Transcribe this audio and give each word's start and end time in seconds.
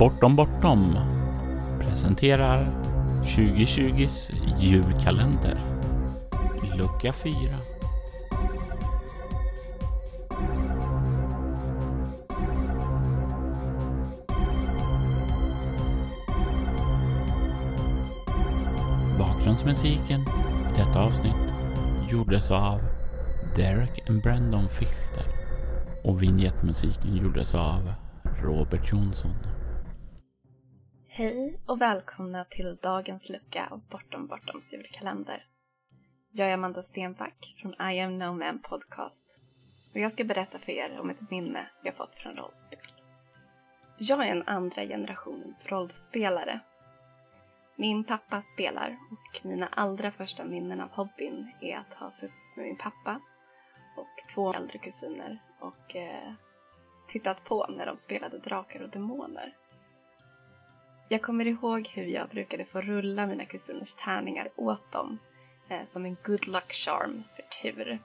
Bortom 0.00 0.36
Bortom 0.36 0.96
presenterar 1.80 2.72
2020s 3.24 4.32
julkalender. 4.58 5.58
Lucka 6.76 7.12
4. 7.12 7.56
Bakgrundsmusiken 19.18 20.20
i 20.20 20.24
detta 20.76 21.00
avsnitt 21.00 21.34
gjordes 22.10 22.50
av 22.50 22.80
Derek 23.56 24.08
and 24.08 24.22
Brandon 24.22 24.68
Fichter 24.68 25.24
och 26.04 26.22
vignettmusiken 26.22 27.16
gjordes 27.16 27.54
av 27.54 27.92
Robert 28.42 28.92
Jonsson. 28.92 29.59
Hej 31.20 31.60
och 31.66 31.80
välkomna 31.80 32.44
till 32.44 32.76
dagens 32.82 33.28
lucka 33.28 33.68
av 33.70 33.80
Bortom 33.88 34.26
Bortoms 34.26 34.72
julkalender. 34.72 35.44
Jag 36.32 36.48
är 36.48 36.54
Amanda 36.54 36.82
Stenback 36.82 37.56
från 37.62 37.90
I 37.90 38.00
am 38.00 38.18
no 38.18 38.32
man 38.32 38.62
podcast 38.62 39.40
och 39.94 40.00
jag 40.00 40.12
ska 40.12 40.24
berätta 40.24 40.58
för 40.58 40.72
er 40.72 40.98
om 41.00 41.10
ett 41.10 41.30
minne 41.30 41.70
jag 41.82 41.96
fått 41.96 42.16
från 42.16 42.36
rollspel. 42.36 42.78
Jag 43.98 44.26
är 44.26 44.32
en 44.32 44.42
andra 44.46 44.82
generationens 44.82 45.66
rollspelare. 45.66 46.60
Min 47.76 48.04
pappa 48.04 48.42
spelar 48.42 48.98
och 49.10 49.46
mina 49.46 49.66
allra 49.66 50.10
första 50.10 50.44
minnen 50.44 50.80
av 50.80 50.90
hobbyn 50.90 51.52
är 51.60 51.76
att 51.76 51.94
ha 51.94 52.10
suttit 52.10 52.56
med 52.56 52.66
min 52.66 52.78
pappa 52.78 53.20
och 53.96 54.32
två 54.34 54.52
äldre 54.52 54.78
kusiner 54.78 55.38
och 55.60 55.96
eh, 55.96 56.32
tittat 57.08 57.44
på 57.44 57.66
när 57.66 57.86
de 57.86 57.98
spelade 57.98 58.38
Drakar 58.38 58.82
och 58.82 58.90
Demoner. 58.90 59.56
Jag 61.12 61.22
kommer 61.22 61.46
ihåg 61.46 61.88
hur 61.88 62.04
jag 62.04 62.28
brukade 62.28 62.64
få 62.64 62.80
rulla 62.80 63.26
mina 63.26 63.44
kusiners 63.44 63.94
tärningar 63.94 64.48
åt 64.56 64.92
dem 64.92 65.18
eh, 65.68 65.84
som 65.84 66.04
en 66.04 66.16
good 66.24 66.46
luck 66.46 66.72
charm 66.72 67.22
för 67.36 67.42
tur. 67.62 67.98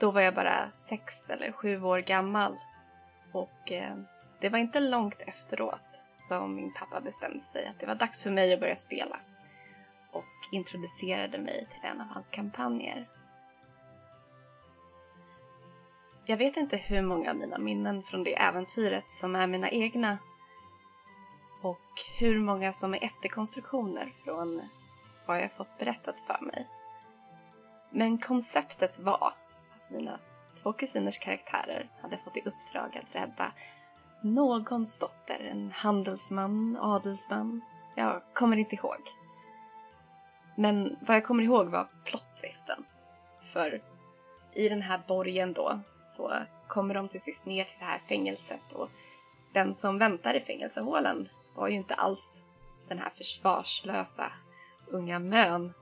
Då 0.00 0.10
var 0.10 0.20
jag 0.20 0.34
bara 0.34 0.70
sex 0.72 1.30
eller 1.30 1.52
sju 1.52 1.82
år 1.82 1.98
gammal 1.98 2.56
och 3.32 3.72
eh, 3.72 3.96
det 4.40 4.48
var 4.48 4.58
inte 4.58 4.80
långt 4.80 5.20
efteråt 5.20 5.98
som 6.14 6.54
min 6.54 6.74
pappa 6.74 7.00
bestämde 7.00 7.38
sig 7.38 7.66
att 7.66 7.80
det 7.80 7.86
var 7.86 7.94
dags 7.94 8.22
för 8.22 8.30
mig 8.30 8.54
att 8.54 8.60
börja 8.60 8.76
spela 8.76 9.20
och 10.10 10.52
introducerade 10.52 11.38
mig 11.38 11.66
till 11.70 11.90
en 11.90 12.00
av 12.00 12.06
hans 12.06 12.28
kampanjer. 12.28 13.08
Jag 16.24 16.36
vet 16.36 16.56
inte 16.56 16.76
hur 16.76 17.02
många 17.02 17.30
av 17.30 17.36
mina 17.36 17.58
minnen 17.58 18.02
från 18.02 18.24
det 18.24 18.40
äventyret 18.40 19.10
som 19.10 19.36
är 19.36 19.46
mina 19.46 19.70
egna 19.70 20.18
och 21.62 21.78
hur 22.18 22.40
många 22.40 22.72
som 22.72 22.94
är 22.94 23.04
efterkonstruktioner 23.04 24.12
från 24.24 24.62
vad 25.26 25.42
jag 25.42 25.52
fått 25.52 25.78
berättat 25.78 26.20
för 26.20 26.38
mig. 26.44 26.68
Men 27.90 28.18
konceptet 28.18 28.98
var 28.98 29.26
att 29.28 29.90
mina 29.90 30.20
två 30.62 30.72
kusiners 30.72 31.18
karaktärer 31.18 31.90
hade 32.02 32.18
fått 32.18 32.36
i 32.36 32.40
uppdrag 32.40 32.96
att 33.02 33.14
rädda 33.14 33.52
någons 34.22 34.98
dotter, 34.98 35.48
en 35.50 35.72
handelsman, 35.72 36.78
adelsman. 36.80 37.60
Jag 37.96 38.22
kommer 38.32 38.56
inte 38.56 38.74
ihåg. 38.74 39.00
Men 40.56 40.96
vad 41.00 41.16
jag 41.16 41.24
kommer 41.24 41.44
ihåg 41.44 41.66
var 41.66 41.88
plottvisten. 42.04 42.84
För 43.52 43.82
i 44.54 44.68
den 44.68 44.82
här 44.82 45.00
borgen 45.08 45.52
då 45.52 45.80
så 46.00 46.32
kommer 46.68 46.94
de 46.94 47.08
till 47.08 47.20
sist 47.20 47.44
ner 47.44 47.64
till 47.64 47.76
det 47.78 47.84
här 47.84 48.02
fängelset 48.08 48.72
och 48.72 48.90
den 49.52 49.74
som 49.74 49.98
väntar 49.98 50.34
i 50.34 50.40
fängelsehålan 50.40 51.28
var 51.54 51.68
ju 51.68 51.74
inte 51.74 51.94
alls 51.94 52.42
den 52.88 52.98
här 52.98 53.10
försvarslösa 53.10 54.32
unga 54.86 55.18
mön 55.18 55.72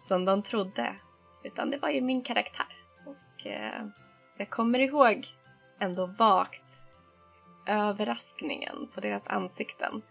som 0.00 0.24
de 0.24 0.42
trodde. 0.42 0.96
Utan 1.42 1.70
det 1.70 1.78
var 1.78 1.88
ju 1.88 2.00
min 2.00 2.22
karaktär. 2.22 2.76
Och 3.06 3.46
eh, 3.46 3.86
jag 4.36 4.50
kommer 4.50 4.78
ihåg 4.78 5.26
ändå 5.78 6.06
vagt 6.06 6.84
överraskningen 7.66 8.88
på 8.94 9.00
deras 9.00 9.26
ansikten 9.26 10.02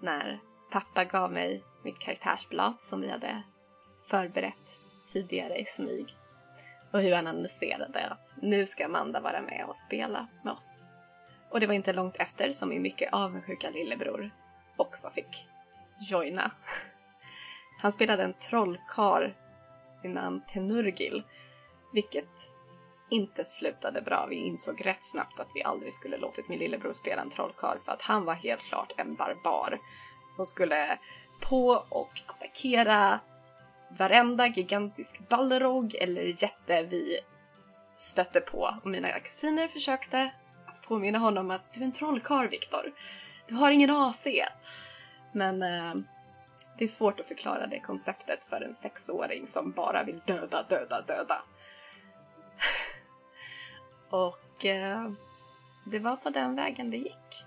när 0.00 0.40
pappa 0.70 1.04
gav 1.04 1.32
mig 1.32 1.64
mitt 1.84 1.98
karaktärsblad 1.98 2.80
som 2.80 3.00
vi 3.00 3.10
hade 3.10 3.42
förberett 4.06 4.78
tidigare 5.12 5.58
i 5.58 5.64
smyg. 5.64 6.16
Och 6.92 7.00
hur 7.00 7.12
han 7.12 7.26
annonserade 7.26 8.08
att 8.08 8.34
nu 8.42 8.66
ska 8.66 8.84
Amanda 8.84 9.20
vara 9.20 9.42
med 9.42 9.66
och 9.68 9.76
spela 9.76 10.28
med 10.44 10.52
oss. 10.52 10.86
Och 11.50 11.60
det 11.60 11.66
var 11.66 11.74
inte 11.74 11.92
långt 11.92 12.16
efter 12.16 12.52
som 12.52 12.68
min 12.68 12.82
mycket 12.82 13.12
avundsjuka 13.12 13.70
lillebror 13.70 14.30
också 14.76 15.10
fick 15.10 15.46
joina. 16.00 16.50
Han 17.82 17.92
spelade 17.92 18.22
en 18.22 18.32
trollkar 18.32 19.36
vid 20.02 20.10
namn 20.10 20.42
Tenurgil, 20.48 21.22
vilket 21.92 22.54
inte 23.10 23.44
slutade 23.44 24.02
bra. 24.02 24.26
Vi 24.30 24.36
insåg 24.36 24.86
rätt 24.86 25.02
snabbt 25.02 25.40
att 25.40 25.48
vi 25.54 25.62
aldrig 25.62 25.94
skulle 25.94 26.16
låtit 26.16 26.48
min 26.48 26.58
lillebror 26.58 26.92
spela 26.92 27.22
en 27.22 27.30
trollkarl 27.30 27.78
för 27.84 27.92
att 27.92 28.02
han 28.02 28.24
var 28.24 28.34
helt 28.34 28.62
klart 28.62 28.92
en 28.96 29.14
barbar 29.14 29.78
som 30.30 30.46
skulle 30.46 30.98
på 31.40 31.84
och 31.88 32.20
attackera 32.26 33.20
varenda 33.98 34.46
gigantisk 34.46 35.28
balrog 35.28 35.94
eller 35.94 36.42
jätte 36.42 36.82
vi 36.82 37.18
stötte 37.96 38.40
på 38.40 38.78
och 38.82 38.90
mina 38.90 39.20
kusiner 39.20 39.68
försökte 39.68 40.30
påminna 40.90 41.18
honom 41.18 41.50
att 41.50 41.72
du 41.72 41.80
är 41.80 41.84
en 41.84 41.92
trollkarl 41.92 42.48
Viktor. 42.48 42.92
Du 43.48 43.54
har 43.54 43.70
ingen 43.70 43.90
AC. 43.90 44.26
Men 45.32 45.62
eh, 45.62 45.94
det 46.78 46.84
är 46.84 46.88
svårt 46.88 47.20
att 47.20 47.26
förklara 47.26 47.66
det 47.66 47.80
konceptet 47.80 48.44
för 48.44 48.60
en 48.60 48.74
sexåring 48.74 49.46
som 49.46 49.70
bara 49.70 50.04
vill 50.04 50.20
döda, 50.26 50.62
döda, 50.68 51.00
döda. 51.00 51.42
och 54.10 54.64
eh, 54.64 55.10
det 55.86 55.98
var 55.98 56.16
på 56.16 56.30
den 56.30 56.56
vägen 56.56 56.90
det 56.90 56.96
gick. 56.96 57.44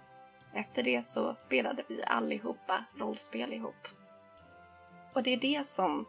Efter 0.54 0.84
det 0.84 1.06
så 1.06 1.34
spelade 1.34 1.84
vi 1.88 2.04
allihopa 2.04 2.86
rollspel 3.00 3.54
ihop. 3.54 3.88
Och 5.14 5.24
det 5.24 5.34
är 5.34 5.38
det 5.38 5.68
som 5.68 6.06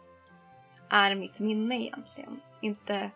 är 0.88 1.14
mitt 1.14 1.40
minne 1.40 1.80
egentligen. 1.80 2.40
Inte 2.60 3.10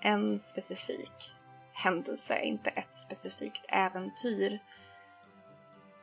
en 0.00 0.38
specifik 0.38 1.37
händelse, 1.78 2.40
inte 2.40 2.70
ett 2.70 2.96
specifikt 2.96 3.64
äventyr. 3.68 4.58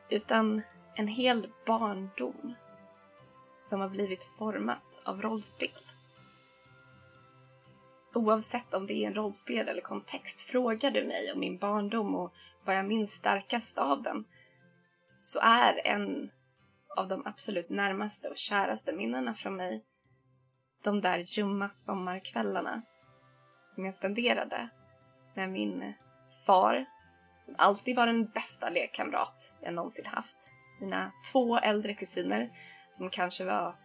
Utan 0.08 0.62
en 0.94 1.08
hel 1.08 1.52
barndom 1.66 2.54
som 3.58 3.80
har 3.80 3.88
blivit 3.88 4.24
format 4.38 5.00
av 5.04 5.22
rollspel. 5.22 5.80
Oavsett 8.14 8.74
om 8.74 8.86
det 8.86 8.94
är 8.94 9.06
en 9.06 9.14
rollspel 9.14 9.68
eller 9.68 9.82
kontext, 9.82 10.42
frågar 10.42 10.90
du 10.90 11.04
mig 11.04 11.32
om 11.32 11.40
min 11.40 11.58
barndom 11.58 12.14
och 12.14 12.32
vad 12.64 12.76
jag 12.76 12.86
minns 12.86 13.10
starkast 13.10 13.78
av 13.78 14.02
den, 14.02 14.24
så 15.16 15.38
är 15.42 15.86
en 15.86 16.30
av 16.96 17.08
de 17.08 17.26
absolut 17.26 17.70
närmaste 17.70 18.28
och 18.28 18.36
käraste 18.36 18.92
minnena 18.92 19.34
från 19.34 19.56
mig 19.56 19.84
de 20.82 21.00
där 21.00 21.18
ljumma 21.18 21.70
sommarkvällarna 21.70 22.82
som 23.68 23.84
jag 23.84 23.94
spenderade 23.94 24.70
med 25.36 25.50
min 25.50 25.94
far, 26.46 26.84
som 27.38 27.54
alltid 27.58 27.96
var 27.96 28.06
den 28.06 28.26
bästa 28.26 28.68
lekkamrat 28.70 29.54
jag 29.60 29.74
någonsin 29.74 30.06
haft. 30.06 30.50
Mina 30.80 31.12
två 31.32 31.58
äldre 31.58 31.94
kusiner 31.94 32.50
som 32.90 33.10
kanske 33.10 33.44
var 33.44 33.76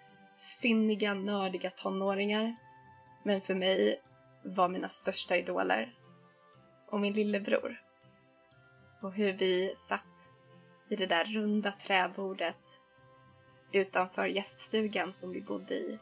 finniga, 0.62 1.14
nördiga 1.14 1.70
tonåringar, 1.70 2.56
men 3.24 3.42
för 3.42 3.56
mig 3.56 4.02
var 4.44 4.68
mina 4.68 4.90
största 4.90 5.38
idoler. 5.38 5.96
Och 6.88 7.00
min 7.00 7.14
lillebror. 7.14 7.82
Och 9.02 9.14
hur 9.14 9.34
vi 9.34 9.74
satt 9.76 10.30
vid 10.90 11.00
det 11.00 11.06
där 11.06 11.26
runda 11.26 11.72
träbordet 11.72 12.80
utanför 13.72 14.26
gäststugan 14.26 15.14
som 15.14 15.32
vi 15.32 15.42
bodde 15.42 15.74
i 15.74 16.00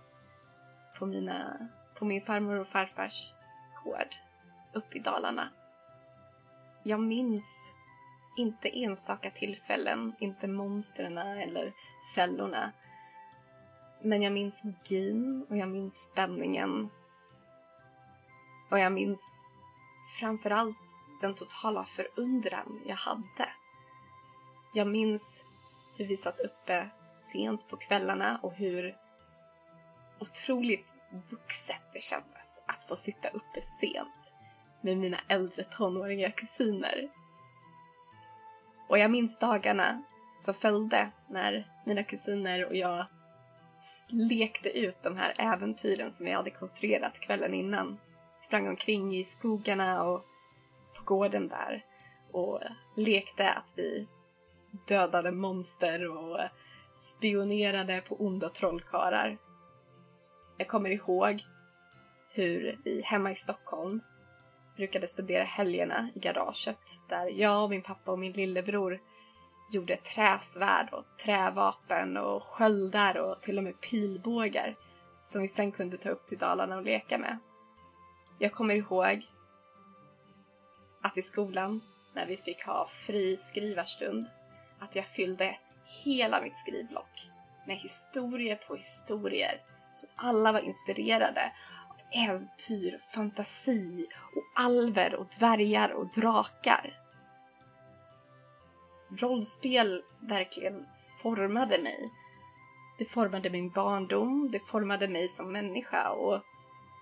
på, 0.99 1.05
mina, 1.05 1.69
på 1.95 2.05
min 2.05 2.21
farmor 2.21 2.59
och 2.59 2.67
farfars 2.67 3.33
gård 3.83 4.15
uppe 4.79 4.97
i 4.97 4.99
Dalarna. 4.99 5.49
Jag 6.83 6.99
minns 6.99 7.71
inte 8.37 8.79
enstaka 8.79 9.31
tillfällen, 9.31 10.15
inte 10.19 10.47
monstren 10.47 11.17
eller 11.17 11.73
fällorna. 12.15 12.71
Men 14.01 14.21
jag 14.21 14.33
minns 14.33 14.63
magin 14.63 15.45
och 15.49 15.57
jag 15.57 15.69
minns 15.69 15.95
spänningen. 15.95 16.89
Och 18.71 18.79
jag 18.79 18.91
minns 18.91 19.39
framförallt 20.19 20.99
den 21.21 21.35
totala 21.35 21.85
förundran 21.85 22.81
jag 22.85 22.95
hade. 22.95 23.49
Jag 24.73 24.87
minns 24.87 25.43
hur 25.97 26.05
vi 26.05 26.17
satt 26.17 26.39
uppe 26.39 26.89
sent 27.15 27.69
på 27.69 27.77
kvällarna 27.77 28.39
och 28.43 28.53
hur 28.53 28.97
otroligt 30.19 30.93
vuxet 31.29 31.81
det 31.93 32.01
kändes 32.01 32.61
att 32.65 32.85
få 32.85 32.95
sitta 32.95 33.29
uppe 33.29 33.61
sent 33.61 34.33
med 34.81 34.97
mina 34.97 35.17
äldre 35.27 35.63
tonåriga 35.63 36.31
kusiner. 36.31 37.09
Och 38.89 38.99
jag 38.99 39.11
minns 39.11 39.39
dagarna 39.39 40.03
som 40.37 40.53
följde 40.53 41.11
när 41.29 41.67
mina 41.85 42.03
kusiner 42.03 42.65
och 42.65 42.75
jag 42.75 43.05
lekte 44.09 44.79
ut 44.79 45.03
de 45.03 45.17
här 45.17 45.33
äventyren 45.37 46.11
som 46.11 46.25
vi 46.25 46.31
hade 46.31 46.49
konstruerat 46.49 47.19
kvällen 47.19 47.53
innan. 47.53 47.97
Sprang 48.37 48.67
omkring 48.67 49.15
i 49.15 49.23
skogarna 49.23 50.03
och 50.03 50.25
på 50.95 51.03
gården 51.03 51.47
där 51.47 51.85
och 52.31 52.61
lekte 52.97 53.51
att 53.51 53.73
vi 53.75 54.07
dödade 54.87 55.31
monster 55.31 56.07
och 56.07 56.39
spionerade 56.93 58.01
på 58.01 58.15
onda 58.15 58.49
trollkarlar. 58.49 59.37
Jag 60.57 60.67
kommer 60.67 60.89
ihåg 60.89 61.43
hur 62.31 62.79
vi 62.83 63.01
hemma 63.01 63.31
i 63.31 63.35
Stockholm 63.35 64.01
brukade 64.79 65.07
spendera 65.07 65.43
helgerna 65.43 66.09
i 66.15 66.19
garaget 66.19 66.99
där 67.07 67.27
jag 67.27 67.63
och 67.63 67.69
min 67.69 67.81
pappa 67.81 68.11
och 68.11 68.19
min 68.19 68.31
lillebror 68.31 68.99
gjorde 69.71 69.97
träsvärd 69.97 70.89
och 70.91 71.05
trävapen 71.23 72.17
och 72.17 72.43
sköldar 72.43 73.17
och 73.17 73.41
till 73.41 73.57
och 73.57 73.63
med 73.63 73.81
pilbågar 73.81 74.75
som 75.21 75.41
vi 75.41 75.47
sen 75.47 75.71
kunde 75.71 75.97
ta 75.97 76.09
upp 76.09 76.27
till 76.27 76.37
Dalarna 76.37 76.77
och 76.77 76.83
leka 76.83 77.17
med. 77.17 77.37
Jag 78.37 78.51
kommer 78.51 78.75
ihåg 78.75 79.27
att 81.01 81.17
i 81.17 81.21
skolan, 81.21 81.81
när 82.13 82.25
vi 82.25 82.37
fick 82.37 82.65
ha 82.65 82.87
fri 82.87 83.37
skrivarstund, 83.37 84.25
att 84.79 84.95
jag 84.95 85.05
fyllde 85.05 85.57
hela 86.05 86.41
mitt 86.41 86.57
skrivblock 86.57 87.29
med 87.67 87.77
historier 87.77 88.55
på 88.55 88.75
historier 88.75 89.61
som 89.95 90.09
alla 90.15 90.51
var 90.51 90.59
inspirerade 90.59 91.51
äventyr, 92.11 92.99
fantasi 93.13 94.07
och 94.35 94.61
alver 94.61 95.15
och 95.15 95.27
dvärgar 95.39 95.89
och 95.89 96.07
drakar 96.07 96.99
rollspel 99.17 100.03
verkligen 100.19 100.85
formade 101.21 101.81
mig. 101.81 102.11
Det 102.97 103.05
formade 103.05 103.49
min 103.49 103.69
barndom, 103.69 104.49
det 104.51 104.59
formade 104.59 105.07
mig 105.07 105.27
som 105.27 105.51
människa 105.51 106.09
och 106.09 106.41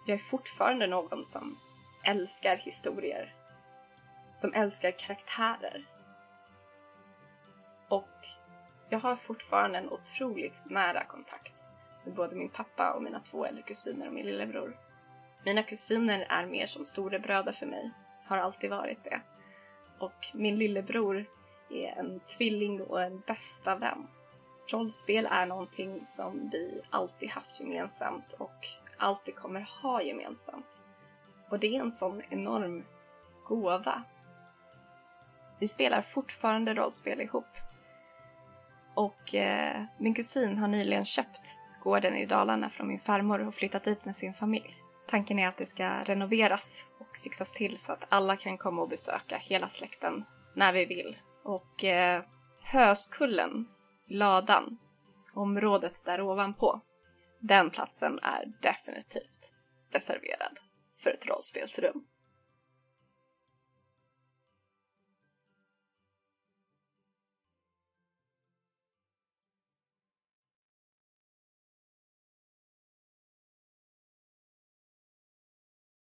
jag 0.06 0.16
är 0.16 0.24
fortfarande 0.24 0.88
någon 0.88 1.24
som 1.24 1.60
älskar 2.04 2.58
historier. 2.58 3.34
Som 4.36 4.54
älskar 4.54 4.92
karaktärer. 4.92 5.86
Och 7.90 8.10
jag 8.90 9.00
har 9.00 9.16
fortfarande 9.16 9.78
en 9.78 9.90
otroligt 9.90 10.62
nära 10.66 11.04
kontakt 11.04 11.66
med 12.06 12.14
både 12.14 12.36
min 12.36 12.50
pappa 12.50 12.94
och 12.94 13.04
mina 13.04 13.20
två 13.20 13.46
äldre 13.46 13.64
kusiner 13.64 14.08
och 14.08 14.14
min 14.14 14.26
lillebror. 14.26 14.78
Mina 15.46 15.64
kusiner 15.64 16.26
är 16.30 16.46
mer 16.46 16.66
som 16.66 16.86
storebröder 16.86 17.52
för 17.52 17.66
mig, 17.66 17.92
har 18.26 18.38
alltid 18.38 18.70
varit 18.70 19.04
det. 19.04 19.22
Och 20.00 20.28
min 20.34 20.56
lillebror 20.56 21.26
är 21.70 22.00
en 22.00 22.20
tvilling 22.20 22.82
och 22.82 23.02
en 23.02 23.20
bästa 23.20 23.76
vän. 23.76 24.08
Rollspel 24.72 25.28
är 25.32 25.46
någonting 25.46 26.06
som 26.06 26.50
vi 26.50 26.82
alltid 26.90 27.30
haft 27.30 27.60
gemensamt 27.60 28.34
och 28.34 28.66
alltid 28.98 29.36
kommer 29.36 29.62
ha 29.82 30.02
gemensamt. 30.02 30.84
Och 31.50 31.60
det 31.60 31.76
är 31.76 31.80
en 31.80 31.92
sån 31.92 32.22
enorm 32.30 32.86
gåva. 33.46 34.04
Vi 35.60 35.68
spelar 35.68 36.02
fortfarande 36.02 36.74
rollspel 36.74 37.22
ihop. 37.22 37.58
Och 38.94 39.36
eh, 39.36 39.84
min 39.98 40.14
kusin 40.14 40.58
har 40.58 40.68
nyligen 40.68 41.06
köpt 41.06 41.58
gården 41.84 42.16
i 42.16 42.26
Dalarna 42.26 42.70
från 42.70 42.88
min 42.88 43.00
farmor 43.00 43.48
och 43.48 43.56
flyttat 43.56 43.84
dit 43.84 44.06
med 44.06 44.16
sin 44.16 44.34
familj. 44.34 44.76
Tanken 45.08 45.40
är 45.40 45.48
att 45.48 45.58
det 45.58 45.66
ska 45.66 46.04
renoveras 46.04 46.86
och 47.00 47.18
fixas 47.18 47.52
till 47.52 47.78
så 47.78 47.92
att 47.92 48.06
alla 48.10 48.36
kan 48.36 48.58
komma 48.58 48.82
och 48.82 48.90
besöka 48.90 49.38
hela 49.38 49.70
släkten 49.70 50.24
när 50.56 50.74
vi 50.74 50.86
vill 50.86 51.18
och 51.44 51.84
eh, 51.84 52.24
Höskullen, 52.64 53.68
ladan, 54.08 54.78
området 55.34 56.06
där 56.06 56.22
ovanpå, 56.22 56.82
den 57.40 57.70
platsen 57.70 58.20
är 58.20 58.46
definitivt 58.62 59.52
reserverad 59.92 60.60
för 61.04 61.10
ett 61.10 61.26
rollspelsrum. 61.26 62.04